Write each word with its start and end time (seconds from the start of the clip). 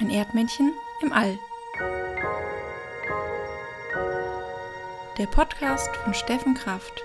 Ein 0.00 0.10
Erdmännchen 0.10 0.74
im 1.02 1.12
All. 1.12 1.36
Der 5.18 5.26
Podcast 5.26 5.88
von 5.96 6.14
Steffen 6.14 6.54
Kraft, 6.54 7.02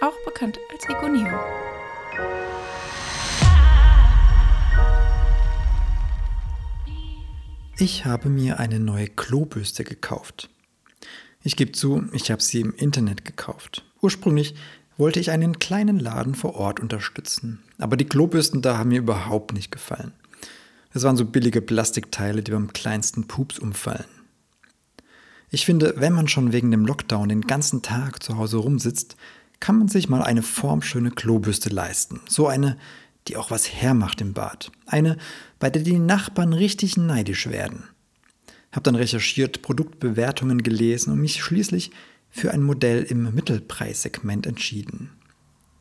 auch 0.00 0.14
bekannt 0.24 0.58
als 0.72 0.88
Egoneo. 0.88 1.38
Ich 7.76 8.06
habe 8.06 8.30
mir 8.30 8.58
eine 8.60 8.80
neue 8.80 9.08
Klobürste 9.08 9.84
gekauft. 9.84 10.48
Ich 11.42 11.56
gebe 11.56 11.72
zu, 11.72 12.08
ich 12.14 12.30
habe 12.30 12.42
sie 12.42 12.62
im 12.62 12.74
Internet 12.74 13.26
gekauft. 13.26 13.84
Ursprünglich 14.00 14.54
wollte 14.96 15.20
ich 15.20 15.32
einen 15.32 15.58
kleinen 15.58 15.98
Laden 15.98 16.34
vor 16.34 16.54
Ort 16.54 16.80
unterstützen. 16.80 17.62
Aber 17.76 17.98
die 17.98 18.06
Klobürsten 18.06 18.62
da 18.62 18.78
haben 18.78 18.88
mir 18.88 19.00
überhaupt 19.00 19.52
nicht 19.52 19.70
gefallen. 19.70 20.14
Es 20.96 21.02
waren 21.02 21.18
so 21.18 21.26
billige 21.26 21.60
Plastikteile, 21.60 22.42
die 22.42 22.52
beim 22.52 22.72
kleinsten 22.72 23.28
Pups 23.28 23.58
umfallen. 23.58 24.06
Ich 25.50 25.66
finde, 25.66 25.92
wenn 25.98 26.14
man 26.14 26.26
schon 26.26 26.54
wegen 26.54 26.70
dem 26.70 26.86
Lockdown 26.86 27.28
den 27.28 27.42
ganzen 27.42 27.82
Tag 27.82 28.22
zu 28.22 28.38
Hause 28.38 28.56
rumsitzt, 28.56 29.14
kann 29.60 29.76
man 29.76 29.88
sich 29.88 30.08
mal 30.08 30.22
eine 30.22 30.40
formschöne 30.40 31.10
Klobürste 31.10 31.68
leisten. 31.68 32.22
So 32.26 32.48
eine, 32.48 32.78
die 33.28 33.36
auch 33.36 33.50
was 33.50 33.70
hermacht 33.70 34.22
im 34.22 34.32
Bad. 34.32 34.72
Eine, 34.86 35.18
bei 35.58 35.68
der 35.68 35.82
die 35.82 35.98
Nachbarn 35.98 36.54
richtig 36.54 36.96
neidisch 36.96 37.46
werden. 37.46 37.84
Hab 38.72 38.84
dann 38.84 38.94
recherchiert, 38.94 39.60
Produktbewertungen 39.60 40.62
gelesen 40.62 41.12
und 41.12 41.20
mich 41.20 41.42
schließlich 41.42 41.90
für 42.30 42.52
ein 42.52 42.62
Modell 42.62 43.02
im 43.02 43.34
Mittelpreissegment 43.34 44.46
entschieden. 44.46 45.10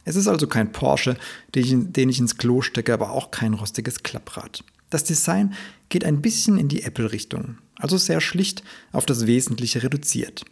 Es 0.04 0.18
ist 0.18 0.28
also 0.28 0.46
kein 0.48 0.74
Porsche, 0.74 1.16
den 1.56 2.10
ich 2.10 2.20
ins 2.20 2.36
Klo 2.36 2.62
stecke, 2.62 2.94
aber 2.94 3.12
auch 3.12 3.32
kein 3.32 3.54
rostiges 3.54 4.04
Klapprad. 4.04 4.62
Das 4.96 5.04
Design 5.04 5.54
geht 5.90 6.06
ein 6.06 6.22
bisschen 6.22 6.58
in 6.58 6.70
die 6.70 6.84
Apple-Richtung, 6.84 7.58
also 7.76 7.98
sehr 7.98 8.22
schlicht 8.22 8.64
auf 8.94 9.06
das 9.06 9.28
Wesentliche 9.28 9.84
reduziert. 9.84 10.46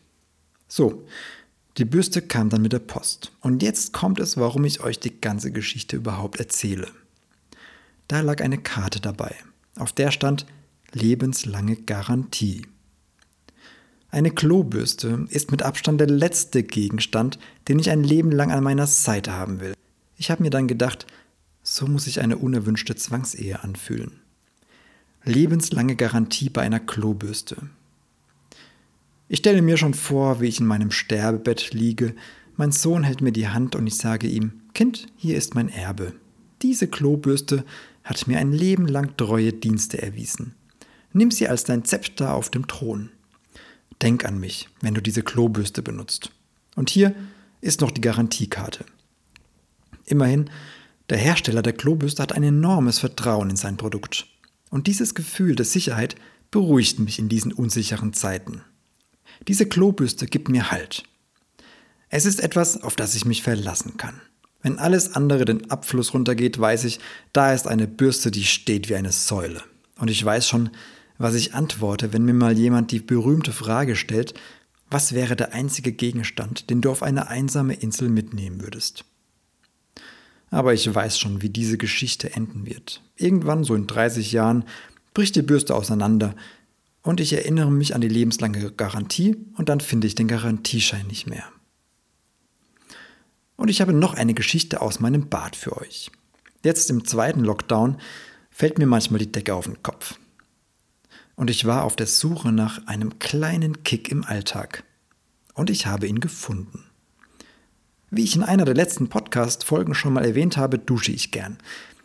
So, 0.68 1.08
die 1.78 1.86
Bürste 1.86 2.22
kam 2.22 2.50
dann 2.50 2.62
mit 2.62 2.74
der 2.74 2.80
Post. 2.80 3.32
Und 3.40 3.64
jetzt 3.64 3.94
kommt 3.94 4.20
es, 4.20 4.36
warum 4.36 4.66
ich 4.66 4.82
euch 4.82 5.00
die 5.00 5.22
ganze 5.22 5.54
Geschichte 5.54 5.96
überhaupt 5.96 6.42
erzähle. 6.42 6.90
Da 8.10 8.20
lag 8.20 8.42
eine 8.42 8.58
Karte 8.58 9.00
dabei, 9.00 9.34
auf 9.78 9.94
der 9.94 10.12
stand 10.12 10.46
lebenslange 10.92 11.78
Garantie. 11.78 12.66
Eine 14.10 14.32
Klobürste 14.32 15.26
ist 15.30 15.52
mit 15.52 15.64
Abstand 15.64 16.02
der 16.02 16.10
letzte 16.10 16.64
Gegenstand, 16.64 17.40
den 17.70 17.80
ich 17.80 17.90
ein 17.90 18.04
Leben 18.04 18.34
lang 18.34 18.52
an 18.52 18.62
meiner 18.62 18.88
Seite 18.88 19.32
haben 19.32 19.62
will. 19.62 19.74
Ich 20.18 20.30
habe 20.30 20.44
mir 20.44 20.50
dann 20.50 20.68
gedacht, 20.68 21.08
so 21.62 21.88
muss 21.88 22.04
sich 22.04 22.20
eine 22.20 22.36
unerwünschte 22.36 22.98
Zwangsehe 22.98 23.64
anfühlen. 23.64 24.20
Lebenslange 25.26 25.96
Garantie 25.96 26.50
bei 26.50 26.64
einer 26.64 26.82
Klobürste. 26.82 27.56
Ich 29.30 29.40
stelle 29.40 29.62
mir 29.62 29.78
schon 29.78 29.94
vor, 29.94 30.42
wie 30.42 30.48
ich 30.48 30.60
in 30.60 30.66
meinem 30.66 30.92
Sterbebett 30.92 31.74
liege, 31.74 32.14
mein 32.56 32.72
Sohn 32.72 33.04
hält 33.04 33.22
mir 33.22 33.32
die 33.32 33.48
Hand 33.48 33.76
und 33.76 33.88
ich 33.88 33.96
sage 33.96 34.28
ihm, 34.28 34.62
Kind, 34.74 35.08
hier 35.16 35.38
ist 35.38 35.56
mein 35.56 35.70
Erbe. 35.70 36.14
Diese 36.62 36.88
Klobürste 36.88 37.64
hat 38.04 38.28
mir 38.28 38.38
ein 38.38 38.52
Leben 38.52 38.88
lang 38.88 39.16
treue 39.18 39.54
Dienste 39.54 40.02
erwiesen. 40.02 40.54
Nimm 41.14 41.32
sie 41.32 41.48
als 41.48 41.64
dein 41.64 41.86
Zepter 41.86 42.34
auf 42.34 42.50
dem 42.50 42.68
Thron. 42.68 43.10
Denk 44.02 44.26
an 44.26 44.40
mich, 44.40 44.70
wenn 44.82 44.94
du 44.94 45.02
diese 45.02 45.24
Klobürste 45.24 45.82
benutzt. 45.82 46.32
Und 46.76 46.90
hier 46.90 47.16
ist 47.62 47.82
noch 47.82 47.92
die 47.92 48.02
Garantiekarte. 48.02 48.86
Immerhin, 50.06 50.50
der 51.10 51.18
Hersteller 51.18 51.62
der 51.62 51.74
Klobürste 51.74 52.22
hat 52.22 52.34
ein 52.34 52.44
enormes 52.44 53.00
Vertrauen 53.00 53.50
in 53.50 53.56
sein 53.56 53.78
Produkt. 53.78 54.28
Und 54.74 54.88
dieses 54.88 55.14
Gefühl 55.14 55.56
der 55.56 55.68
Sicherheit 55.68 56.16
beruhigt 56.50 56.98
mich 56.98 57.20
in 57.20 57.30
diesen 57.30 57.54
unsicheren 57.54 58.12
Zeiten. 58.12 58.64
Diese 59.48 59.68
Klobürste 59.68 60.26
gibt 60.26 60.50
mir 60.50 60.72
Halt. 60.72 61.04
Es 62.10 62.26
ist 62.26 62.40
etwas, 62.40 62.82
auf 62.82 62.96
das 62.96 63.14
ich 63.14 63.24
mich 63.24 63.44
verlassen 63.44 63.98
kann. 63.98 64.20
Wenn 64.64 64.80
alles 64.80 65.14
andere 65.14 65.46
den 65.46 65.70
Abfluss 65.70 66.16
runtergeht, 66.16 66.60
weiß 66.60 66.86
ich, 66.86 67.00
da 67.34 67.54
ist 67.54 67.68
eine 67.68 67.86
Bürste, 67.88 68.32
die 68.32 68.46
steht 68.46 68.90
wie 68.90 68.96
eine 68.96 69.12
Säule. 69.12 69.62
Und 70.00 70.10
ich 70.10 70.26
weiß 70.26 70.48
schon, 70.48 70.72
was 71.20 71.36
ich 71.36 71.54
antworte, 71.54 72.12
wenn 72.12 72.26
mir 72.26 72.34
mal 72.34 72.58
jemand 72.58 72.90
die 72.90 73.00
berühmte 73.00 73.52
Frage 73.52 73.96
stellt, 73.96 74.34
was 74.90 75.14
wäre 75.14 75.36
der 75.36 75.54
einzige 75.54 75.92
Gegenstand, 75.92 76.72
den 76.72 76.82
du 76.82 76.90
auf 76.90 77.04
eine 77.04 77.28
einsame 77.28 77.76
Insel 77.76 78.10
mitnehmen 78.10 78.64
würdest? 78.64 79.06
Aber 80.54 80.74
ich 80.74 80.94
weiß 80.94 81.18
schon, 81.18 81.42
wie 81.42 81.50
diese 81.50 81.80
Geschichte 81.80 82.34
enden 82.34 82.68
wird. 82.68 83.02
Irgendwann, 83.16 83.64
so 83.64 83.74
in 83.74 83.88
30 83.88 84.32
Jahren, 84.32 84.66
bricht 85.16 85.36
die 85.36 85.42
Bürste 85.42 85.74
auseinander 85.74 86.36
und 87.02 87.20
ich 87.20 87.34
erinnere 87.34 87.72
mich 87.72 87.96
an 87.96 88.02
die 88.02 88.08
lebenslange 88.08 88.72
Garantie 88.72 89.36
und 89.58 89.70
dann 89.70 89.80
finde 89.80 90.06
ich 90.06 90.14
den 90.14 90.28
Garantieschein 90.28 91.08
nicht 91.08 91.28
mehr. 91.28 91.46
Und 93.56 93.70
ich 93.70 93.82
habe 93.82 93.94
noch 93.94 94.14
eine 94.14 94.36
Geschichte 94.36 94.82
aus 94.82 95.00
meinem 95.00 95.28
Bad 95.28 95.56
für 95.56 95.76
euch. 95.76 96.12
Jetzt 96.64 96.90
im 96.92 97.04
zweiten 97.04 97.44
Lockdown 97.44 97.98
fällt 98.52 98.78
mir 98.78 98.86
manchmal 98.86 99.20
die 99.20 99.32
Decke 99.32 99.56
auf 99.56 99.66
den 99.66 99.82
Kopf 99.82 100.20
und 101.36 101.50
ich 101.50 101.66
war 101.66 101.84
auf 101.84 101.96
der 101.96 102.08
Suche 102.08 102.52
nach 102.52 102.86
einem 102.86 103.18
kleinen 103.18 103.82
Kick 103.82 104.10
im 104.10 104.24
Alltag. 104.24 104.84
Und 105.56 105.72
ich 105.72 105.88
habe 105.88 106.06
ihn 106.06 106.20
gefunden. 106.20 106.84
Wie 108.16 108.24
ich 108.24 108.36
in 108.36 108.44
einer 108.44 108.64
der 108.64 108.76
letzten 108.76 109.10
Podcast-Folgen 109.10 109.96
schon 109.96 110.14
mal 110.14 110.24
erwähnt 110.24 110.56
habe, 110.56 110.78
dusche 110.78 111.12
ich 111.12 111.32
gern. 111.32 111.58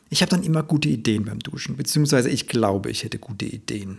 Ich 0.09 0.23
habe 0.23 0.31
dann 0.31 0.43
immer 0.43 0.63
gute 0.63 0.89
Ideen 0.89 1.27
beim 1.27 1.39
Duschen, 1.39 1.77
beziehungsweise 1.77 2.31
ich 2.31 2.47
glaube, 2.47 2.91
ich 2.91 3.05
hätte 3.05 3.19
gute 3.19 3.45
Ideen. 3.45 3.99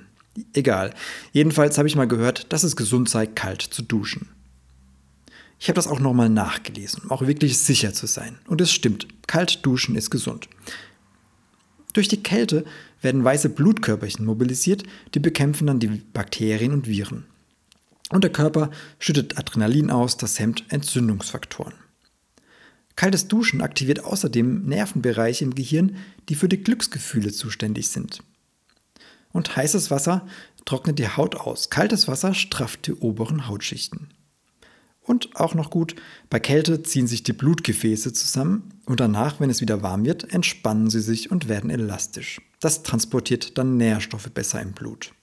Egal. 0.54 0.96
Jedenfalls 1.34 1.78
habe 1.78 1.88
ich 1.88 1.96
mal 1.96 2.08
gehört, 2.08 2.52
dass 2.52 2.64
es 2.64 2.76
gesund 2.76 3.10
sei, 3.10 3.28
kalt 3.28 3.62
zu 3.62 3.84
duschen. 3.84 4.28
Ich 5.60 5.68
habe 5.68 5.76
das 5.76 5.86
auch 5.86 6.00
nochmal 6.00 6.30
nachgelesen, 6.30 7.04
um 7.04 7.12
auch 7.12 7.28
wirklich 7.28 7.60
sicher 7.60 7.94
zu 7.94 8.08
sein. 8.08 8.40
Und 8.48 8.60
es 8.60 8.72
stimmt, 8.72 9.08
kalt 9.28 9.64
duschen 9.64 9.94
ist 9.96 10.10
gesund. 10.10 10.50
Durch 11.94 12.08
die 12.08 12.24
Kälte 12.24 12.66
werden 13.04 13.24
weiße 13.24 13.50
Blutkörperchen 13.50 14.26
mobilisiert, 14.26 14.82
die 15.14 15.20
bekämpfen 15.20 15.68
dann 15.68 15.80
die 15.80 15.90
Bakterien 15.90 16.74
und 16.74 16.88
Viren. 16.88 17.26
Und 18.10 18.24
der 18.24 18.32
Körper 18.32 18.72
schüttet 18.98 19.38
Adrenalin 19.38 19.92
aus, 19.92 20.18
das 20.18 20.40
hemmt 20.40 20.64
Entzündungsfaktoren. 20.70 21.74
Kaltes 23.00 23.30
Duschen 23.30 23.62
aktiviert 23.62 24.04
außerdem 24.04 24.66
Nervenbereiche 24.66 25.46
im 25.46 25.56
Gehirn, 25.56 25.96
die 26.28 26.36
für 26.36 26.50
die 26.50 26.62
Glücksgefühle 26.62 27.32
zuständig 27.32 27.88
sind. 27.88 28.20
Und 29.32 29.56
heißes 29.56 29.90
Wasser 29.90 30.28
trocknet 30.66 31.00
die 31.00 31.08
Haut 31.08 31.36
aus, 31.36 31.70
kaltes 31.70 32.10
Wasser 32.10 32.34
strafft 32.34 32.88
die 32.88 32.94
oberen 32.94 33.48
Hautschichten. 33.48 34.10
Und 35.02 35.34
auch 35.38 35.56
noch 35.56 35.70
gut, 35.70 35.96
bei 36.30 36.42
Kälte 36.42 36.84
ziehen 36.84 37.08
sich 37.08 37.24
die 37.24 37.32
Blutgefäße 37.32 38.12
zusammen 38.12 38.74
und 38.86 39.00
danach, 39.00 39.40
wenn 39.40 39.50
es 39.50 39.62
wieder 39.62 39.82
warm 39.82 40.04
wird, 40.04 40.34
entspannen 40.34 40.90
sie 40.90 41.00
sich 41.00 41.32
und 41.32 41.48
werden 41.48 41.70
elastisch. 41.70 42.42
Das 42.60 42.84
transportiert 42.84 43.58
dann 43.58 43.78
Nährstoffe 43.78 44.30
besser 44.30 44.62
im 44.62 44.74
Blut. 44.74 45.14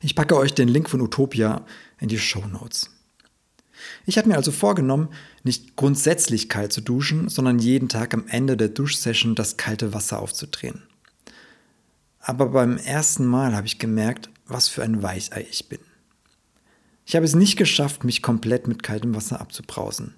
Ich 0.00 0.14
packe 0.14 0.36
euch 0.36 0.54
den 0.54 0.68
Link 0.68 0.88
von 0.88 1.00
Utopia 1.00 1.66
in 1.98 2.06
die 2.06 2.20
Show 2.20 2.46
Notes. 2.46 2.88
Ich 4.04 4.18
habe 4.18 4.28
mir 4.28 4.36
also 4.36 4.50
vorgenommen, 4.50 5.08
nicht 5.44 5.76
grundsätzlich 5.76 6.48
kalt 6.48 6.72
zu 6.72 6.80
duschen, 6.80 7.28
sondern 7.28 7.58
jeden 7.58 7.88
Tag 7.88 8.14
am 8.14 8.26
Ende 8.28 8.56
der 8.56 8.68
Duschsession 8.68 9.34
das 9.34 9.56
kalte 9.56 9.94
Wasser 9.94 10.20
aufzudrehen. 10.20 10.82
Aber 12.18 12.46
beim 12.50 12.76
ersten 12.76 13.26
Mal 13.26 13.54
habe 13.54 13.66
ich 13.66 13.78
gemerkt, 13.78 14.30
was 14.46 14.68
für 14.68 14.82
ein 14.82 15.02
Weichei 15.02 15.46
ich 15.50 15.68
bin. 15.68 15.80
Ich 17.04 17.16
habe 17.16 17.26
es 17.26 17.34
nicht 17.34 17.56
geschafft, 17.56 18.04
mich 18.04 18.22
komplett 18.22 18.68
mit 18.68 18.82
kaltem 18.82 19.14
Wasser 19.14 19.40
abzubrausen. 19.40 20.14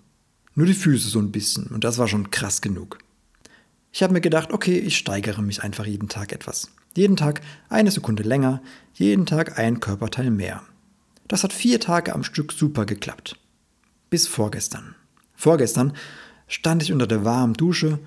Nur 0.55 0.67
die 0.67 0.75
Füße 0.75 1.09
so 1.09 1.19
ein 1.19 1.33
bisschen 1.33 1.67
und 1.69 1.85
das 1.85 1.99
war 1.99 2.09
schon 2.09 2.31
krass 2.31 2.61
genug. 2.61 2.99
Ich 3.93 4.03
habe 4.03 4.13
mir 4.13 4.21
gedacht, 4.21 4.53
okay, 4.53 4.79
ich 4.79 4.99
steigere 4.99 5.43
mich 5.43 5.63
einfach 5.63 5.87
jeden 5.87 6.09
Tag 6.09 6.33
etwas. 6.33 6.71
Jeden 6.97 7.17
Tag 7.17 7.41
eine 7.69 7.91
Sekunde 7.91 8.23
länger, 8.23 8.63
jeden 8.95 9.27
Tag 9.27 9.59
ein 9.59 9.81
Körperteil 9.81 10.31
mehr. 10.31 10.63
Das 11.27 11.43
hat 11.43 11.53
vier 11.53 11.81
Tage 11.81 12.13
am 12.13 12.23
Stück 12.23 12.53
super 12.53 12.87
geklappt. 12.87 13.37
Bis 14.15 14.29
vorgestern. 14.29 14.95
Vorgestern 15.35 15.93
stand 16.47 16.85
ich 16.85 16.93
unter 16.93 17.09
der 17.09 17.25
warmen 17.25 17.55
Dusche 17.55 17.99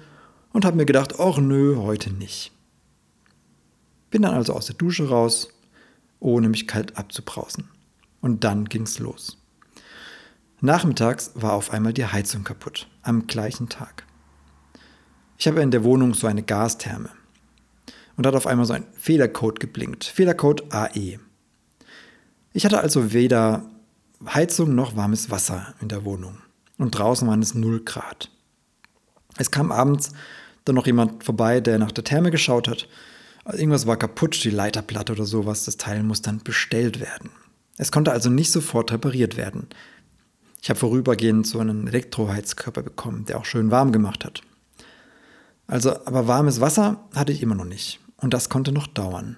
und 0.53 0.63
habe 0.63 0.77
mir 0.77 0.85
gedacht, 0.85 1.19
ach 1.19 1.37
nö, 1.37 1.75
heute 1.79 2.13
nicht. 2.13 2.53
Bin 4.09 4.21
dann 4.21 4.33
also 4.33 4.53
aus 4.53 4.67
der 4.67 4.77
Dusche 4.77 5.09
raus, 5.09 5.49
ohne 6.21 6.47
mich 6.47 6.65
kalt 6.65 6.95
abzubrausen. 6.95 7.67
Und 8.21 8.45
dann 8.45 8.69
ging's 8.69 8.99
los. 8.99 9.37
Nachmittags 10.61 11.31
war 11.35 11.51
auf 11.51 11.71
einmal 11.71 11.91
die 11.91 12.05
Heizung 12.05 12.45
kaputt, 12.45 12.87
am 13.01 13.27
gleichen 13.27 13.67
Tag. 13.67 14.05
Ich 15.37 15.45
habe 15.45 15.61
in 15.61 15.71
der 15.71 15.83
Wohnung 15.83 16.13
so 16.13 16.25
eine 16.25 16.41
Gastherme. 16.41 17.09
Und 18.15 18.25
hat 18.25 18.33
auf 18.33 18.47
einmal 18.47 18.65
so 18.65 18.71
ein 18.71 18.87
Fehlercode 18.93 19.59
geblinkt. 19.59 20.05
Fehlercode 20.05 20.73
AE. 20.73 21.19
Ich 22.53 22.63
hatte 22.63 22.79
also 22.79 23.11
weder 23.11 23.69
Heizung 24.25 24.75
noch 24.75 24.95
warmes 24.95 25.29
Wasser 25.29 25.73
in 25.81 25.89
der 25.89 26.05
Wohnung. 26.05 26.37
Und 26.77 26.91
draußen 26.91 27.27
waren 27.27 27.41
es 27.41 27.53
0 27.53 27.83
Grad. 27.83 28.31
Es 29.37 29.51
kam 29.51 29.71
abends 29.71 30.11
dann 30.65 30.75
noch 30.75 30.85
jemand 30.85 31.23
vorbei, 31.23 31.61
der 31.61 31.79
nach 31.79 31.91
der 31.91 32.03
Therme 32.03 32.31
geschaut 32.31 32.67
hat. 32.67 32.87
Irgendwas 33.45 33.87
war 33.87 33.97
kaputt, 33.97 34.43
die 34.43 34.49
Leiterplatte 34.49 35.13
oder 35.13 35.25
sowas. 35.25 35.65
Das 35.65 35.77
Teil 35.77 36.03
muss 36.03 36.21
dann 36.21 36.43
bestellt 36.43 36.99
werden. 36.99 37.29
Es 37.77 37.91
konnte 37.91 38.11
also 38.11 38.29
nicht 38.29 38.51
sofort 38.51 38.91
repariert 38.91 39.37
werden. 39.37 39.67
Ich 40.61 40.69
habe 40.69 40.79
vorübergehend 40.79 41.47
so 41.47 41.59
einen 41.59 41.87
Elektroheizkörper 41.87 42.81
bekommen, 42.81 43.25
der 43.25 43.37
auch 43.37 43.45
schön 43.45 43.71
warm 43.71 43.91
gemacht 43.91 44.25
hat. 44.25 44.41
Also, 45.67 45.91
aber 46.05 46.27
warmes 46.27 46.59
Wasser 46.59 47.05
hatte 47.13 47.31
ich 47.31 47.41
immer 47.41 47.55
noch 47.55 47.65
nicht. 47.65 47.99
Und 48.17 48.33
das 48.33 48.49
konnte 48.49 48.71
noch 48.71 48.87
dauern. 48.87 49.37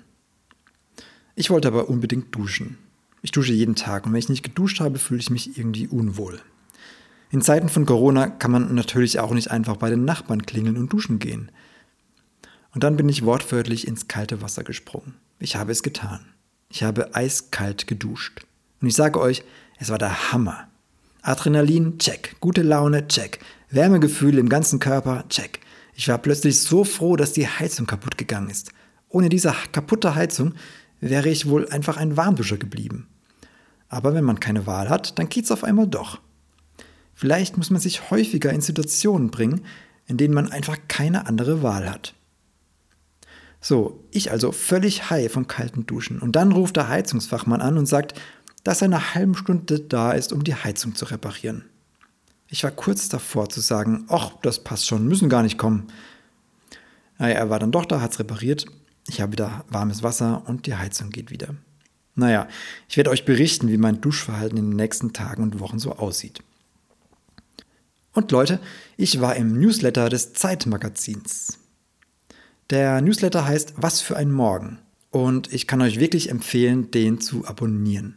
Ich 1.36 1.50
wollte 1.50 1.68
aber 1.68 1.90
unbedingt 1.90 2.34
duschen. 2.34 2.78
Ich 3.22 3.32
dusche 3.32 3.54
jeden 3.54 3.76
Tag 3.76 4.06
und 4.06 4.14
wenn 4.14 4.20
ich 4.20 4.30
nicht 4.30 4.44
geduscht 4.44 4.80
habe, 4.80 5.00
fühle 5.00 5.20
ich 5.20 5.30
mich 5.30 5.58
irgendwie 5.58 5.88
unwohl. 5.88 6.40
In 7.32 7.42
Zeiten 7.42 7.70
von 7.70 7.86
Corona 7.86 8.28
kann 8.28 8.52
man 8.52 8.74
natürlich 8.74 9.20
auch 9.20 9.32
nicht 9.32 9.52
einfach 9.52 9.78
bei 9.78 9.90
den 9.90 10.06
Nachbarn 10.06 10.46
klingeln 10.46 10.78
und 10.78 10.92
duschen 10.92 11.20
gehen. 11.20 11.52
Und 12.74 12.84
dann 12.84 12.98
bin 12.98 13.10
ich 13.10 13.26
wortwörtlich 13.26 13.88
ins 13.88 14.08
kalte 14.08 14.42
Wasser 14.42 14.64
gesprungen. 14.64 15.16
Ich 15.40 15.56
habe 15.56 15.72
es 15.72 15.84
getan. 15.84 16.22
Ich 16.70 16.84
habe 16.84 17.16
eiskalt 17.16 17.88
geduscht. 17.88 18.46
Und 18.82 18.88
ich 18.88 18.96
sage 18.96 19.20
euch, 19.20 19.44
es 19.80 19.90
war 19.90 19.98
der 19.98 20.32
Hammer. 20.32 20.68
Adrenalin, 21.22 21.98
check. 22.00 22.36
Gute 22.40 22.62
Laune, 22.62 23.08
check. 23.08 23.40
Wärmegefühl 23.70 24.38
im 24.38 24.50
ganzen 24.50 24.80
Körper, 24.80 25.26
check. 25.30 25.60
Ich 25.94 26.08
war 26.08 26.18
plötzlich 26.18 26.62
so 26.62 26.84
froh, 26.84 27.16
dass 27.16 27.34
die 27.34 27.48
Heizung 27.48 27.86
kaputt 27.86 28.18
gegangen 28.18 28.50
ist. 28.50 28.72
Ohne 29.10 29.30
diese 29.30 29.54
kaputte 29.72 30.16
Heizung 30.16 30.54
wäre 31.02 31.30
ich 31.30 31.48
wohl 31.48 31.68
einfach 31.70 31.98
ein 31.98 32.18
Warmduscher 32.18 32.58
geblieben. 32.58 33.08
Aber 33.90 34.14
wenn 34.14 34.24
man 34.24 34.40
keine 34.40 34.68
Wahl 34.68 34.90
hat, 34.90 35.20
dann 35.20 35.30
geht's 35.30 35.52
auf 35.52 35.64
einmal 35.64 35.88
doch. 35.88 36.22
Vielleicht 37.14 37.58
muss 37.58 37.70
man 37.70 37.82
sich 37.82 38.12
häufiger 38.12 38.54
in 38.54 38.62
Situationen 38.62 39.32
bringen, 39.32 39.66
in 40.06 40.18
denen 40.18 40.34
man 40.34 40.52
einfach 40.52 40.78
keine 40.88 41.28
andere 41.28 41.62
Wahl 41.62 41.90
hat. 41.90 42.14
So, 43.62 44.06
ich 44.12 44.32
also 44.32 44.52
völlig 44.52 45.10
high 45.10 45.32
vom 45.32 45.48
kalten 45.48 45.86
Duschen. 45.86 46.20
Und 46.20 46.38
dann 46.38 46.52
ruft 46.52 46.78
der 46.78 46.88
Heizungsfachmann 46.88 47.62
an 47.62 47.78
und 47.78 47.88
sagt, 47.88 48.14
dass 48.64 48.82
er 48.82 48.86
eine 48.86 49.16
halbe 49.16 49.38
Stunde 49.38 49.80
da 49.80 50.12
ist, 50.12 50.32
um 50.32 50.44
die 50.44 50.56
Heizung 50.56 50.96
zu 50.96 51.06
reparieren. 51.06 51.66
Ich 52.48 52.64
war 52.64 52.72
kurz 52.72 53.10
davor 53.10 53.50
zu 53.50 53.60
sagen, 53.62 54.06
ach, 54.08 54.32
das 54.42 54.64
passt 54.64 54.88
schon, 54.88 55.08
müssen 55.08 55.30
gar 55.30 55.44
nicht 55.44 55.58
kommen. 55.58 55.88
Naja, 57.18 57.36
er 57.36 57.50
war 57.50 57.60
dann 57.60 57.72
doch 57.72 57.86
da, 57.86 58.02
hat 58.02 58.14
es 58.14 58.20
repariert. 58.20 58.66
Ich 59.08 59.22
habe 59.22 59.34
wieder 59.34 59.66
warmes 59.70 60.04
Wasser 60.04 60.44
und 60.48 60.66
die 60.66 60.76
Heizung 60.76 61.10
geht 61.10 61.32
wieder. 61.32 61.56
Naja, 62.16 62.48
ich 62.88 62.98
werde 62.98 63.10
euch 63.12 63.26
berichten, 63.26 63.70
wie 63.70 63.78
mein 63.78 64.02
Duschverhalten 64.02 64.58
in 64.58 64.72
den 64.72 64.76
nächsten 64.76 65.14
Tagen 65.14 65.44
und 65.44 65.60
Wochen 65.60 65.80
so 65.80 65.94
aussieht. 65.94 66.42
Und 68.14 68.32
Leute, 68.32 68.60
ich 68.98 69.22
war 69.22 69.36
im 69.36 69.60
Newsletter 69.60 70.10
des 70.10 70.34
Zeitmagazins. 70.34 71.60
Der 72.70 73.02
Newsletter 73.02 73.46
heißt 73.46 73.74
Was 73.78 74.02
für 74.02 74.18
ein 74.18 74.32
Morgen 74.32 74.80
und 75.12 75.52
ich 75.54 75.68
kann 75.68 75.82
euch 75.82 76.00
wirklich 76.00 76.30
empfehlen, 76.30 76.92
den 76.92 77.20
zu 77.20 77.46
abonnieren. 77.46 78.16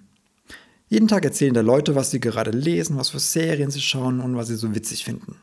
Jeden 0.89 1.09
Tag 1.09 1.25
erzählen 1.25 1.55
da 1.55 1.62
Leute, 1.62 1.94
was 1.94 2.11
sie 2.11 2.21
gerade 2.21 2.50
lesen, 2.50 2.99
was 2.99 3.11
für 3.11 3.19
Serien 3.19 3.71
sie 3.71 3.81
schauen 3.81 4.21
und 4.21 4.37
was 4.37 4.49
sie 4.49 4.56
so 4.56 4.75
witzig 4.75 5.05
finden. 5.05 5.37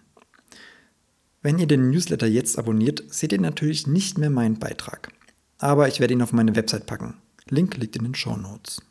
Wenn 1.41 1.57
ihr 1.57 1.67
den 1.67 1.89
Newsletter 1.89 2.27
jetzt 2.27 2.59
abonniert, 2.59 3.03
seht 3.07 3.31
ihr 3.31 3.41
natürlich 3.41 3.87
nicht 3.87 4.17
mehr 4.17 4.29
meinen 4.29 4.59
Beitrag. 4.59 5.09
Aber 5.57 5.87
ich 5.87 5.99
werde 5.99 6.13
ihn 6.13 6.21
auf 6.21 6.33
meine 6.33 6.55
Website 6.55 6.85
packen. 6.85 7.15
Link 7.51 7.77
liegt 7.77 7.95
in 7.95 8.03
den 8.03 8.15
Show 8.15 8.35
Notes. 8.35 8.81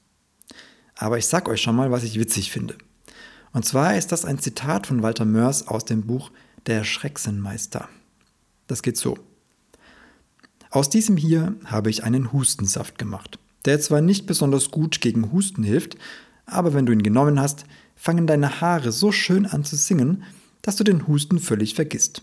Aber 0.95 1.19
ich 1.19 1.27
sag 1.27 1.49
euch 1.49 1.63
schon 1.63 1.77
mal, 1.77 1.91
was 1.91 2.03
ich 2.03 2.19
witzig 2.19 2.51
finde. 2.51 2.77
Und 3.53 3.65
zwar 3.65 3.97
ist 3.97 4.13
das 4.13 4.25
ein 4.25 4.39
Zitat 4.39 4.87
von 4.87 5.03
Walter 5.03 5.25
Mörs 5.25 5.69
aus 5.69 5.85
dem 5.85 6.07
Buch 6.07 6.31
Der 6.67 6.85
Schrecksenmeister. 6.85 7.89
Das 8.67 8.83
geht 8.83 8.97
so. 8.97 9.19
Aus 10.71 10.91
diesem 10.91 11.17
hier 11.17 11.57
habe 11.65 11.89
ich 11.89 12.05
einen 12.05 12.33
Hustensaft 12.33 12.99
gemacht, 12.99 13.39
der 13.65 13.81
zwar 13.81 14.01
nicht 14.01 14.27
besonders 14.27 14.71
gut 14.71 15.01
gegen 15.01 15.33
Husten 15.33 15.63
hilft, 15.63 15.97
aber 16.45 16.75
wenn 16.75 16.85
du 16.85 16.93
ihn 16.93 17.03
genommen 17.03 17.41
hast, 17.41 17.65
fangen 17.97 18.27
deine 18.27 18.61
Haare 18.61 18.93
so 18.93 19.13
schön 19.13 19.47
an 19.47 19.65
zu 19.65 19.77
singen, 19.77 20.25
dass 20.63 20.77
du 20.77 20.85
den 20.85 21.07
Husten 21.07 21.39
völlig 21.39 21.75
vergisst. 21.75 22.23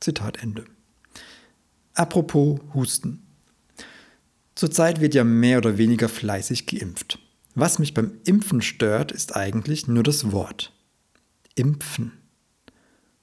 Zitat 0.00 0.42
Ende. 0.42 0.64
Apropos 1.94 2.60
Husten. 2.74 3.22
Zurzeit 4.54 5.00
wird 5.00 5.14
ja 5.14 5.24
mehr 5.24 5.58
oder 5.58 5.78
weniger 5.78 6.08
fleißig 6.08 6.66
geimpft. 6.66 7.18
Was 7.54 7.78
mich 7.78 7.94
beim 7.94 8.12
Impfen 8.24 8.62
stört, 8.62 9.12
ist 9.12 9.36
eigentlich 9.36 9.88
nur 9.88 10.02
das 10.02 10.32
Wort. 10.32 10.72
Impfen. 11.54 12.12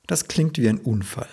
Das 0.07 0.27
klingt 0.27 0.57
wie 0.57 0.69
ein 0.69 0.79
Unfall 0.79 1.29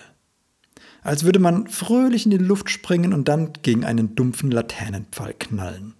als 1.07 1.23
würde 1.23 1.39
man 1.39 1.67
fröhlich 1.69 2.25
in 2.25 2.31
die 2.31 2.37
Luft 2.37 2.69
springen 2.69 3.13
und 3.13 3.29
dann 3.29 3.53
gegen 3.61 3.85
einen 3.85 4.15
dumpfen 4.15 4.51
Laternenpfahl 4.51 5.33
knallen. 5.35 5.93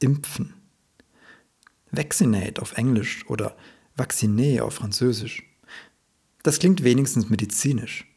Impfen. 0.00 0.54
Vaccinate 1.92 2.60
auf 2.60 2.76
Englisch 2.76 3.24
oder 3.28 3.56
Vacciner 3.94 4.64
auf 4.64 4.74
Französisch. 4.74 5.44
Das 6.42 6.58
klingt 6.58 6.82
wenigstens 6.82 7.30
medizinisch. 7.30 8.09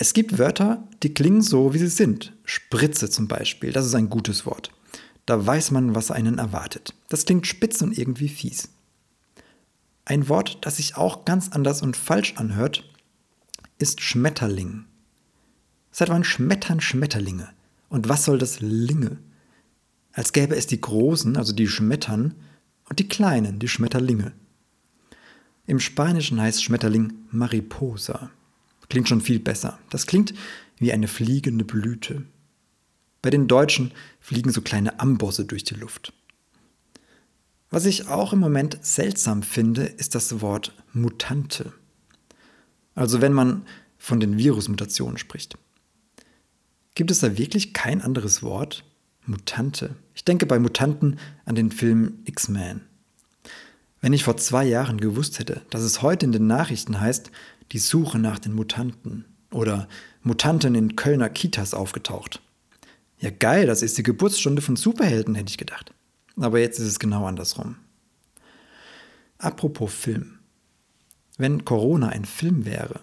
Es 0.00 0.14
gibt 0.14 0.38
Wörter, 0.38 0.88
die 1.02 1.12
klingen 1.12 1.42
so, 1.42 1.74
wie 1.74 1.78
sie 1.78 1.88
sind. 1.88 2.32
Spritze 2.46 3.10
zum 3.10 3.28
Beispiel, 3.28 3.70
das 3.70 3.84
ist 3.84 3.94
ein 3.94 4.08
gutes 4.08 4.46
Wort. 4.46 4.70
Da 5.26 5.46
weiß 5.46 5.72
man, 5.72 5.94
was 5.94 6.10
einen 6.10 6.38
erwartet. 6.38 6.94
Das 7.10 7.26
klingt 7.26 7.46
spitz 7.46 7.82
und 7.82 7.98
irgendwie 7.98 8.30
fies. 8.30 8.70
Ein 10.06 10.30
Wort, 10.30 10.56
das 10.62 10.78
sich 10.78 10.96
auch 10.96 11.26
ganz 11.26 11.50
anders 11.50 11.82
und 11.82 11.98
falsch 11.98 12.36
anhört, 12.38 12.82
ist 13.76 14.00
Schmetterling. 14.00 14.86
Seit 15.90 16.08
wann 16.08 16.24
schmettern 16.24 16.80
Schmetterlinge? 16.80 17.50
Und 17.90 18.08
was 18.08 18.24
soll 18.24 18.38
das 18.38 18.60
Linge? 18.60 19.18
Als 20.12 20.32
gäbe 20.32 20.56
es 20.56 20.66
die 20.66 20.80
Großen, 20.80 21.36
also 21.36 21.52
die 21.52 21.68
schmettern, 21.68 22.36
und 22.88 23.00
die 23.00 23.08
Kleinen, 23.08 23.58
die 23.58 23.68
Schmetterlinge. 23.68 24.32
Im 25.66 25.78
Spanischen 25.78 26.40
heißt 26.40 26.64
Schmetterling 26.64 27.12
Mariposa. 27.30 28.30
Klingt 28.90 29.08
schon 29.08 29.22
viel 29.22 29.38
besser. 29.38 29.78
Das 29.88 30.06
klingt 30.06 30.34
wie 30.78 30.92
eine 30.92 31.08
fliegende 31.08 31.64
Blüte. 31.64 32.24
Bei 33.22 33.30
den 33.30 33.48
Deutschen 33.48 33.92
fliegen 34.20 34.52
so 34.52 34.60
kleine 34.60 35.00
Ambosse 35.00 35.44
durch 35.46 35.64
die 35.64 35.74
Luft. 35.74 36.12
Was 37.70 37.86
ich 37.86 38.08
auch 38.08 38.32
im 38.32 38.40
Moment 38.40 38.78
seltsam 38.82 39.42
finde, 39.42 39.84
ist 39.84 40.14
das 40.14 40.40
Wort 40.40 40.74
Mutante. 40.92 41.72
Also 42.94 43.20
wenn 43.20 43.32
man 43.32 43.62
von 43.96 44.18
den 44.18 44.36
Virusmutationen 44.36 45.18
spricht. 45.18 45.56
Gibt 46.94 47.10
es 47.10 47.20
da 47.20 47.38
wirklich 47.38 47.72
kein 47.72 48.02
anderes 48.02 48.42
Wort? 48.42 48.84
Mutante. 49.24 49.94
Ich 50.14 50.24
denke 50.24 50.46
bei 50.46 50.58
Mutanten 50.58 51.18
an 51.44 51.54
den 51.54 51.70
Film 51.70 52.18
X-Men. 52.24 52.80
Wenn 54.00 54.12
ich 54.12 54.24
vor 54.24 54.36
zwei 54.36 54.64
Jahren 54.64 54.98
gewusst 54.98 55.38
hätte, 55.38 55.62
dass 55.70 55.82
es 55.82 56.02
heute 56.02 56.26
in 56.26 56.32
den 56.32 56.46
Nachrichten 56.46 57.00
heißt, 57.00 57.30
die 57.72 57.78
Suche 57.78 58.18
nach 58.18 58.38
den 58.38 58.54
Mutanten 58.54 59.26
oder 59.52 59.88
Mutanten 60.22 60.74
in 60.74 60.96
Kölner 60.96 61.28
Kitas 61.28 61.74
aufgetaucht. 61.74 62.40
Ja 63.18 63.30
geil, 63.30 63.66
das 63.66 63.82
ist 63.82 63.98
die 63.98 64.02
Geburtsstunde 64.02 64.62
von 64.62 64.76
Superhelden, 64.76 65.34
hätte 65.34 65.50
ich 65.50 65.58
gedacht. 65.58 65.92
Aber 66.36 66.58
jetzt 66.58 66.78
ist 66.78 66.86
es 66.86 66.98
genau 66.98 67.26
andersrum. 67.26 67.76
Apropos 69.36 69.92
Film. 69.92 70.38
Wenn 71.36 71.64
Corona 71.64 72.08
ein 72.08 72.24
Film 72.24 72.64
wäre, 72.64 73.00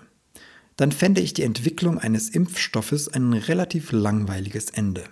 dann 0.75 0.91
fände 0.91 1.21
ich 1.21 1.33
die 1.33 1.43
Entwicklung 1.43 1.97
eines 1.97 2.29
Impfstoffes 2.29 3.07
ein 3.07 3.33
relativ 3.33 3.91
langweiliges 3.91 4.69
Ende. 4.69 5.03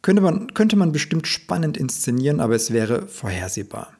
Könnte 0.00 0.22
man, 0.22 0.54
könnte 0.54 0.76
man 0.76 0.92
bestimmt 0.92 1.26
spannend 1.26 1.76
inszenieren, 1.76 2.40
aber 2.40 2.54
es 2.54 2.72
wäre 2.72 3.08
vorhersehbar. 3.08 3.97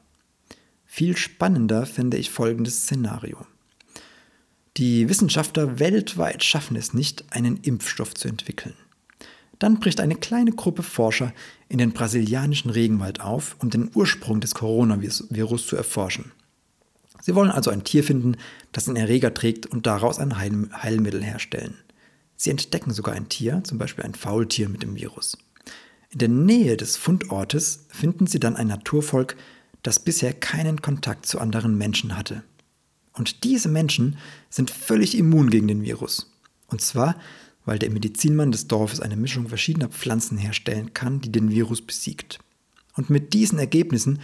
Viel 0.91 1.15
spannender 1.15 1.85
fände 1.85 2.17
ich 2.17 2.31
folgendes 2.31 2.81
Szenario. 2.81 3.45
Die 4.75 5.07
Wissenschaftler 5.07 5.77
weltweit 5.77 6.43
schaffen 6.43 6.75
es 6.75 6.95
nicht, 6.95 7.31
einen 7.31 7.57
Impfstoff 7.57 8.15
zu 8.15 8.27
entwickeln. 8.27 8.73
Dann 9.59 9.79
bricht 9.79 9.99
eine 10.01 10.15
kleine 10.15 10.51
Gruppe 10.51 10.81
Forscher 10.81 11.31
in 11.69 11.77
den 11.77 11.91
brasilianischen 11.91 12.71
Regenwald 12.71 13.21
auf, 13.21 13.55
um 13.59 13.69
den 13.69 13.91
Ursprung 13.93 14.41
des 14.41 14.55
Coronavirus 14.55 15.67
zu 15.67 15.75
erforschen. 15.75 16.31
Sie 17.21 17.35
wollen 17.35 17.51
also 17.51 17.69
ein 17.69 17.83
Tier 17.83 18.03
finden, 18.03 18.35
das 18.71 18.85
den 18.85 18.95
Erreger 18.95 19.33
trägt 19.33 19.67
und 19.67 19.85
daraus 19.85 20.17
ein 20.17 20.39
Heilmittel 20.39 21.23
herstellen. 21.23 21.75
Sie 22.35 22.49
entdecken 22.49 22.91
sogar 22.91 23.13
ein 23.13 23.29
Tier, 23.29 23.63
zum 23.63 23.77
Beispiel 23.77 24.05
ein 24.05 24.15
Faultier 24.15 24.67
mit 24.69 24.81
dem 24.81 24.95
Virus. 24.95 25.37
In 26.09 26.17
der 26.17 26.29
Nähe 26.29 26.77
des 26.77 26.97
Fundortes 26.97 27.85
finden 27.89 28.25
sie 28.25 28.39
dann 28.39 28.55
ein 28.55 28.67
Naturvolk, 28.67 29.37
das 29.83 29.99
bisher 29.99 30.33
keinen 30.33 30.81
Kontakt 30.81 31.25
zu 31.25 31.39
anderen 31.39 31.77
Menschen 31.77 32.17
hatte. 32.17 32.43
Und 33.13 33.43
diese 33.43 33.69
Menschen 33.69 34.17
sind 34.49 34.71
völlig 34.71 35.17
immun 35.17 35.49
gegen 35.49 35.67
den 35.67 35.83
Virus. 35.83 36.31
Und 36.67 36.81
zwar, 36.81 37.15
weil 37.65 37.79
der 37.79 37.89
Medizinmann 37.89 38.51
des 38.51 38.67
Dorfes 38.67 38.99
eine 38.99 39.17
Mischung 39.17 39.49
verschiedener 39.49 39.89
Pflanzen 39.89 40.37
herstellen 40.37 40.93
kann, 40.93 41.21
die 41.21 41.31
den 41.31 41.49
Virus 41.49 41.81
besiegt. 41.81 42.39
Und 42.95 43.09
mit 43.09 43.33
diesen 43.33 43.59
Ergebnissen 43.59 44.19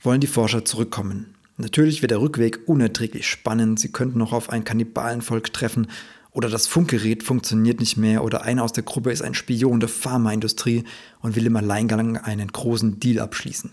wollen 0.00 0.20
die 0.20 0.26
Forscher 0.26 0.64
zurückkommen 0.64 1.34
Natürlich 1.60 2.00
wird 2.00 2.10
der 2.10 2.20
Rückweg 2.20 2.60
unerträglich 2.66 3.28
spannend. 3.28 3.78
Sie 3.78 3.92
könnten 3.92 4.18
noch 4.18 4.32
auf 4.32 4.48
ein 4.48 4.64
Kannibalenvolk 4.64 5.52
treffen 5.52 5.88
Oder 6.32 6.48
das 6.48 6.66
Funkgerät 6.66 7.22
funktioniert 7.22 7.80
nicht 7.80 7.96
mehr 7.96 8.24
oder 8.24 8.44
einer 8.44 8.62
aus 8.62 8.72
der 8.72 8.84
Gruppe 8.84 9.10
ist 9.10 9.20
ein 9.20 9.34
Spion 9.34 9.80
der 9.80 9.88
Pharmaindustrie 9.88 10.84
und 11.20 11.34
will 11.34 11.46
im 11.46 11.56
Alleingang 11.56 12.16
einen 12.16 12.48
großen 12.48 13.00
Deal 13.00 13.18
abschließen. 13.18 13.72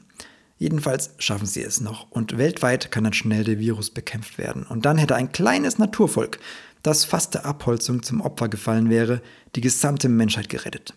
Jedenfalls 0.58 1.12
schaffen 1.20 1.46
sie 1.46 1.62
es 1.62 1.82
noch 1.82 2.10
und 2.10 2.38
weltweit 2.38 2.92
kann 2.92 3.04
dann 3.04 3.14
schnell 3.14 3.44
der 3.44 3.60
Virus 3.60 3.92
bekämpft 3.92 4.38
werden. 4.38 4.64
Und 4.64 4.86
dann 4.86 4.98
hätte 4.98 5.16
ein 5.16 5.32
kleines 5.32 5.78
Naturvolk, 5.78 6.40
das 6.82 7.06
fast 7.06 7.36
der 7.36 7.46
Abholzung 7.46 8.02
zum 8.04 8.22
Opfer 8.22 8.50
gefallen 8.50 8.90
wäre, 8.90 9.22
die 9.56 9.62
gesamte 9.62 10.10
Menschheit 10.10 10.50
gerettet. 10.50 10.94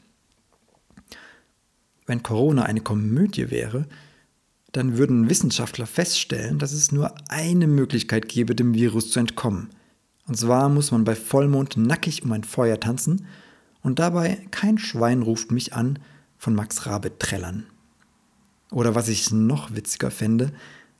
Wenn 2.06 2.22
Corona 2.22 2.62
eine 2.62 2.80
Komödie 2.80 3.50
wäre, 3.50 3.86
dann 4.72 4.96
würden 4.98 5.28
Wissenschaftler 5.28 5.86
feststellen, 5.86 6.58
dass 6.58 6.72
es 6.72 6.92
nur 6.92 7.12
eine 7.28 7.66
Möglichkeit 7.66 8.28
gäbe, 8.28 8.54
dem 8.54 8.74
Virus 8.74 9.10
zu 9.10 9.20
entkommen– 9.20 9.70
und 10.30 10.36
zwar 10.36 10.68
muss 10.68 10.92
man 10.92 11.02
bei 11.02 11.16
Vollmond 11.16 11.76
nackig 11.76 12.22
um 12.22 12.30
ein 12.30 12.44
Feuer 12.44 12.78
tanzen 12.78 13.26
und 13.82 13.98
dabei 13.98 14.46
Kein 14.52 14.78
Schwein 14.78 15.22
ruft 15.22 15.50
mich 15.50 15.74
an 15.74 15.98
von 16.38 16.54
Max 16.54 16.86
Rabe 16.86 17.18
trällern. 17.18 17.66
Oder 18.70 18.94
was 18.94 19.08
ich 19.08 19.30
noch 19.30 19.74
witziger 19.74 20.10
fände, 20.10 20.52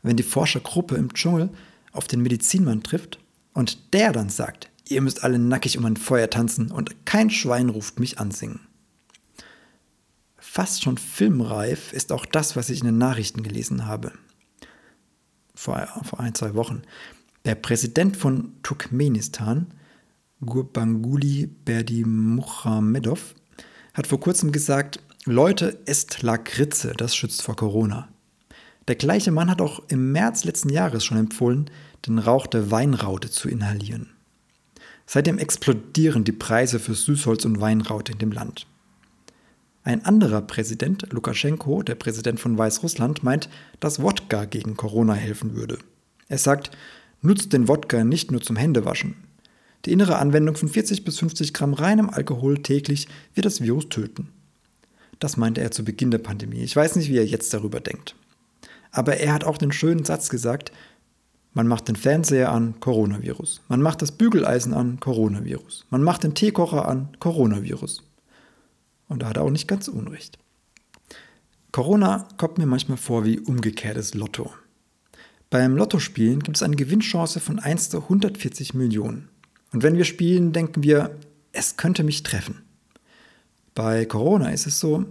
wenn 0.03 0.17
die 0.17 0.23
Forschergruppe 0.23 0.97
im 0.97 1.13
Dschungel 1.15 1.51
auf 1.93 2.07
den 2.07 2.23
Medizinmann 2.23 2.83
trifft 2.83 3.19
und 3.53 3.93
der 3.95 4.13
dann 4.13 4.29
sagt, 4.29 4.71
ihr 4.89 5.01
müsst 5.01 5.23
alle 5.23 5.39
nackig 5.39 5.79
um 5.79 5.85
ein 5.85 5.97
Feuer 5.97 6.31
tanzen 6.31 6.71
und 6.71 7.07
kein 7.07 7.31
Schwein 7.31 7.69
ruft 7.69 8.01
mich 8.01 8.19
ansingen. 8.19 8.61
Fast 10.39 10.83
schon 10.83 10.99
filmreif 10.99 11.93
ist 11.93 12.13
auch 12.13 12.27
das, 12.27 12.57
was 12.57 12.71
ich 12.71 12.81
in 12.81 12.87
den 12.87 12.99
Nachrichten 12.99 13.43
gelesen 13.43 13.87
habe. 13.87 14.13
Vor, 15.55 15.87
vor 16.03 16.19
ein, 16.19 16.35
zwei 16.35 16.55
Wochen. 16.55 16.83
Der 17.45 17.55
Präsident 17.55 18.17
von 18.17 18.55
Turkmenistan, 18.63 19.69
Gurbanguly 20.45 21.47
Berdimuhamedov, 21.47 23.35
hat 23.95 24.07
vor 24.07 24.19
kurzem 24.19 24.51
gesagt, 24.51 25.01
Leute, 25.27 25.79
esst 25.85 26.23
Lakritze, 26.23 26.95
das 26.97 27.15
schützt 27.15 27.43
vor 27.43 27.55
Corona. 27.55 28.09
Der 28.89 28.95
gleiche 28.95 29.31
Mann 29.31 29.51
hat 29.51 29.61
auch 29.61 29.83
im 29.89 30.13
März 30.13 30.45
letzten 30.45 30.71
Jahres 30.71 31.05
schon 31.05 31.19
empfohlen, 31.19 31.71
den 32.07 32.19
Rauch 32.19 32.47
der 32.47 32.71
Weinraute 32.71 33.31
zu 33.31 33.49
inhalieren. 33.49 34.09
Seitdem 35.05 35.39
explodieren 35.39 36.25
die 36.25 36.33
Preise 36.33 36.79
für 36.79 36.95
Süßholz 36.95 37.45
und 37.45 37.61
Weinraute 37.61 38.13
in 38.13 38.19
dem 38.19 38.33
Land. 38.33 38.67
Ein 39.85 40.05
anderer 40.07 40.41
Präsident, 40.41 41.07
Lukaschenko, 41.11 41.83
der 41.83 41.97
Präsident 41.97 42.41
von 42.41 42.57
Weißrussland, 42.57 43.23
meint, 43.23 43.51
dass 43.79 44.01
Wodka 44.01 44.47
gegen 44.47 44.77
Corona 44.77 45.15
helfen 45.15 45.55
würde. 45.55 45.79
Er 46.29 46.39
sagt, 46.39 46.71
Nutzt 47.23 47.53
den 47.53 47.69
Wodka 47.69 48.03
nicht 48.03 48.31
nur 48.31 48.41
zum 48.41 48.57
Händewaschen. 48.57 49.17
Die 49.85 49.93
innere 49.93 50.17
Anwendung 50.17 50.57
von 50.57 50.71
40 50.71 51.05
bis 51.05 51.19
50 51.19 51.53
Gramm 51.53 51.75
reinem 51.75 52.09
Alkohol 52.09 52.63
täglich 52.63 53.09
wird 53.35 53.45
das 53.45 53.61
Virus 53.61 53.91
töten. 53.91 54.29
Das 55.21 55.37
meinte 55.37 55.61
er 55.61 55.71
zu 55.71 55.85
Beginn 55.85 56.11
der 56.11 56.19
Pandemie. 56.19 56.63
Ich 56.63 56.75
weiß 56.75 56.97
nicht, 56.97 57.09
wie 57.09 57.19
er 57.19 57.27
jetzt 57.27 57.55
darüber 57.55 57.79
denkt. 57.79 58.17
Aber 58.91 59.19
er 59.19 59.33
hat 59.33 59.45
auch 59.45 59.59
den 59.59 59.71
schönen 59.71 60.05
Satz 60.05 60.29
gesagt, 60.29 60.73
man 61.53 61.67
macht 61.67 61.89
den 61.89 61.97
Fernseher 61.97 62.51
an, 62.51 62.81
Coronavirus. 62.81 63.61
Man 63.69 63.83
macht 63.83 64.03
das 64.03 64.13
Bügeleisen 64.13 64.73
an, 64.73 64.99
Coronavirus. 65.01 65.85
Man 65.91 66.03
macht 66.03 66.23
den 66.23 66.35
Teekocher 66.35 66.89
an, 66.89 67.09
Coronavirus. 67.19 68.03
Und 69.09 69.23
da 69.23 69.29
hat 69.29 69.37
er 69.37 69.43
auch 69.43 69.51
nicht 69.51 69.69
ganz 69.69 69.89
unrecht. 69.89 70.39
Corona 71.73 72.29
kommt 72.37 72.59
mir 72.59 72.67
manchmal 72.67 72.99
vor 72.99 73.25
wie 73.25 73.39
umgekehrtes 73.39 74.15
Lotto. 74.15 74.53
Beim 75.51 75.77
Lottospielen 75.77 76.41
gibt 76.41 76.57
es 76.57 76.63
eine 76.63 76.77
Gewinnchance 76.77 77.41
von 77.41 77.59
1 77.59 77.91
zu 77.91 77.99
140 78.05 78.75
Millionen. 78.75 79.29
Und 79.73 79.83
wenn 79.83 79.97
wir 79.97 80.05
spielen, 80.05 80.53
denken 80.53 80.83
wir, 80.83 81.17
es 81.53 81.77
könnte 81.77 82.05
mich 82.05 82.23
treffen. 82.23 82.63
Bei 83.75 84.05
Corona 84.05 84.51
ist 84.51 84.67
es 84.67 84.81
so, 84.81 85.07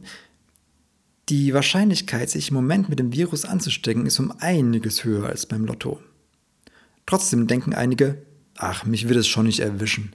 die 1.30 1.54
Wahrscheinlichkeit, 1.54 2.30
sich 2.30 2.50
im 2.50 2.56
Moment 2.56 2.90
mit 2.90 3.00
dem 3.00 3.14
Virus 3.14 3.46
anzustecken, 3.46 4.06
ist 4.06 4.20
um 4.20 4.34
einiges 4.40 5.04
höher 5.04 5.28
als 5.28 5.46
beim 5.46 5.66
Lotto. 5.66 6.02
Trotzdem 7.06 7.48
denken 7.48 7.74
einige, 7.74 8.24
ach, 8.58 8.84
mich 8.84 9.08
wird 9.08 9.20
es 9.20 9.28
schon 9.28 9.46
nicht 9.46 9.60
erwischen. 9.60 10.14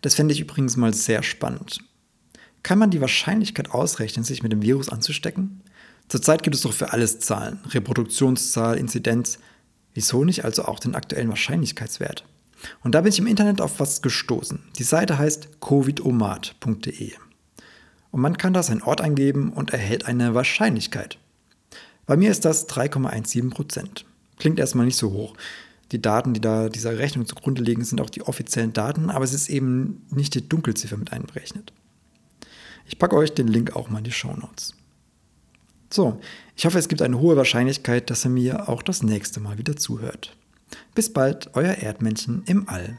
Das 0.00 0.14
fände 0.14 0.32
ich 0.32 0.40
übrigens 0.40 0.76
mal 0.76 0.94
sehr 0.94 1.22
spannend. 1.22 1.80
Kann 2.62 2.78
man 2.78 2.90
die 2.90 3.00
Wahrscheinlichkeit 3.00 3.70
ausrechnen, 3.70 4.24
sich 4.24 4.42
mit 4.42 4.52
dem 4.52 4.62
Virus 4.62 4.88
anzustecken? 4.88 5.62
Zurzeit 6.08 6.42
gibt 6.42 6.56
es 6.56 6.62
doch 6.62 6.72
für 6.72 6.92
alles 6.92 7.20
Zahlen. 7.20 7.60
Reproduktionszahl, 7.68 8.78
Inzidenz. 8.78 9.38
Wieso 9.94 10.24
nicht 10.24 10.44
also 10.44 10.64
auch 10.64 10.78
den 10.78 10.94
aktuellen 10.94 11.28
Wahrscheinlichkeitswert? 11.28 12.24
Und 12.82 12.94
da 12.94 13.00
bin 13.00 13.12
ich 13.12 13.18
im 13.18 13.26
Internet 13.26 13.60
auf 13.60 13.80
was 13.80 14.02
gestoßen. 14.02 14.60
Die 14.78 14.82
Seite 14.84 15.18
heißt 15.18 15.60
covidomat.de. 15.60 17.12
Und 18.10 18.20
man 18.20 18.36
kann 18.36 18.52
da 18.52 18.62
seinen 18.62 18.82
Ort 18.82 19.00
eingeben 19.00 19.52
und 19.52 19.70
erhält 19.72 20.06
eine 20.06 20.34
Wahrscheinlichkeit. 20.34 21.18
Bei 22.06 22.16
mir 22.16 22.30
ist 22.30 22.44
das 22.44 22.68
3,17 22.68 23.50
Prozent. 23.50 24.04
Klingt 24.38 24.58
erstmal 24.58 24.86
nicht 24.86 24.96
so 24.96 25.12
hoch. 25.12 25.34
Die 25.92 26.02
Daten, 26.02 26.34
die 26.34 26.40
da 26.40 26.68
dieser 26.68 26.98
Rechnung 26.98 27.26
zugrunde 27.26 27.62
liegen, 27.62 27.84
sind 27.84 28.00
auch 28.00 28.10
die 28.10 28.22
offiziellen 28.22 28.72
Daten, 28.72 29.10
aber 29.10 29.24
es 29.24 29.32
ist 29.32 29.48
eben 29.48 30.06
nicht 30.10 30.34
die 30.34 30.48
Dunkelziffer 30.48 30.96
mit 30.96 31.12
einberechnet. 31.12 31.72
Ich 32.86 32.98
packe 32.98 33.16
euch 33.16 33.32
den 33.32 33.48
Link 33.48 33.76
auch 33.76 33.90
mal 33.90 33.98
in 33.98 34.04
die 34.04 34.12
Show 34.12 34.34
Notes. 34.34 34.74
So, 35.92 36.20
ich 36.56 36.66
hoffe, 36.66 36.78
es 36.78 36.88
gibt 36.88 37.02
eine 37.02 37.18
hohe 37.18 37.36
Wahrscheinlichkeit, 37.36 38.10
dass 38.10 38.24
er 38.24 38.30
mir 38.30 38.68
auch 38.68 38.82
das 38.82 39.02
nächste 39.02 39.40
Mal 39.40 39.58
wieder 39.58 39.76
zuhört. 39.76 40.36
Bis 40.94 41.12
bald, 41.12 41.50
euer 41.54 41.74
Erdmännchen 41.74 42.42
im 42.46 42.68
All. 42.68 42.96